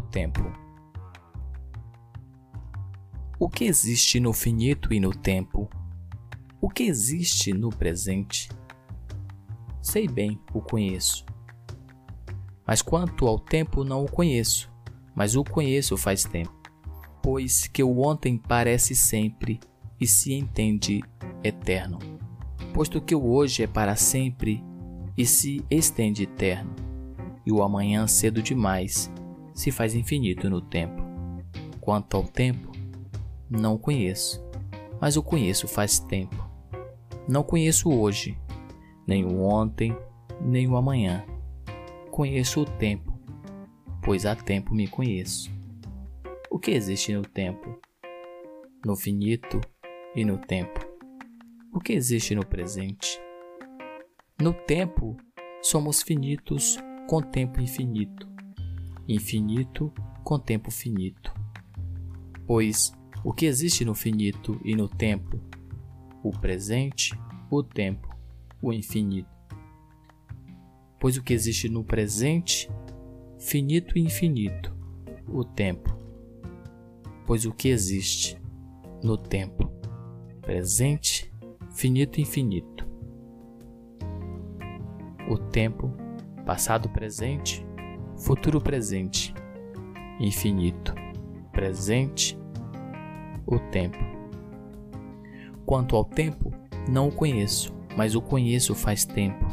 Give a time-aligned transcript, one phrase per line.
[0.00, 0.42] tempo.
[3.38, 5.68] O que existe no finito e no tempo?
[6.60, 8.50] O que existe no presente?
[9.80, 11.24] Sei bem, o conheço.
[12.66, 14.70] Mas quanto ao tempo, não o conheço,
[15.14, 16.54] mas o conheço faz tempo.
[17.22, 19.58] Pois que o ontem parece sempre
[19.98, 21.00] e se entende
[21.42, 21.98] eterno,
[22.74, 24.62] posto que o hoje é para sempre
[25.16, 26.74] e se estende eterno,
[27.44, 29.10] e o amanhã cedo demais
[29.60, 31.02] se faz infinito no tempo.
[31.82, 32.72] Quanto ao tempo,
[33.50, 34.42] não conheço,
[34.98, 36.48] mas o conheço faz tempo.
[37.28, 38.38] Não conheço hoje,
[39.06, 39.94] nem o ontem,
[40.40, 41.22] nem o amanhã.
[42.10, 43.12] Conheço o tempo,
[44.02, 45.50] pois há tempo me conheço.
[46.50, 47.78] O que existe no tempo?
[48.82, 49.60] No finito
[50.16, 50.80] e no tempo.
[51.70, 53.20] O que existe no presente?
[54.40, 55.18] No tempo,
[55.60, 58.29] somos finitos com tempo infinito,
[59.14, 61.32] infinito com tempo finito.
[62.46, 62.92] Pois
[63.24, 65.40] o que existe no finito e no tempo?
[66.22, 67.18] O presente,
[67.50, 68.16] o tempo,
[68.62, 69.28] o infinito.
[70.98, 72.70] Pois o que existe no presente,
[73.38, 74.74] finito e infinito,
[75.26, 75.96] o tempo.
[77.26, 78.38] Pois o que existe
[79.02, 79.72] no tempo,
[80.42, 81.32] presente,
[81.74, 82.86] finito e infinito.
[85.28, 85.94] O tempo,
[86.44, 87.64] passado presente,
[88.20, 89.34] futuro presente,
[90.20, 90.94] infinito,
[91.50, 92.38] presente,
[93.46, 93.98] o tempo.
[95.64, 96.52] Quanto ao tempo,
[96.88, 99.46] não o conheço, mas o conheço faz tempo.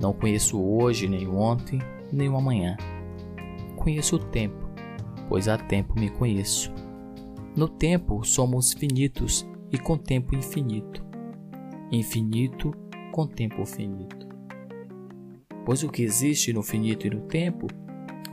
[0.00, 2.76] Não conheço hoje, nem ontem, nem o amanhã.
[3.76, 4.68] Conheço o tempo,
[5.28, 6.72] pois há tempo me conheço.
[7.54, 11.04] No tempo somos finitos e com tempo infinito.
[11.90, 12.72] Infinito
[13.12, 14.26] com tempo finito.
[15.64, 17.66] Pois o que existe no finito e no tempo,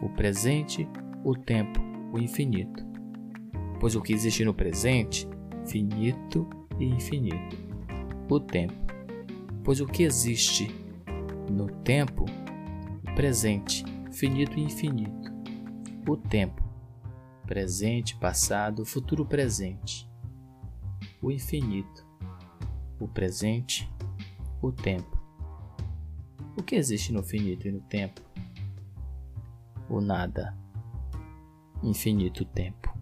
[0.01, 0.87] o presente,
[1.23, 1.79] o tempo,
[2.13, 2.89] o infinito
[3.79, 5.27] pois o que existe no presente,
[5.65, 7.57] finito e infinito.
[8.29, 8.75] O tempo,
[9.63, 10.69] pois o que existe
[11.49, 12.25] no tempo,
[13.15, 15.31] presente, finito e infinito.
[16.07, 16.61] O tempo,
[17.45, 20.07] presente, passado, futuro presente.
[21.21, 22.05] O infinito,
[22.99, 23.89] o presente,
[24.61, 25.17] o tempo.
[26.57, 28.28] O que existe no finito e no tempo?
[29.89, 30.55] O nada,
[31.81, 32.98] infinito tempo.